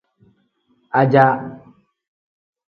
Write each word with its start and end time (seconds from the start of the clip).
Ajaa. 0.99 1.35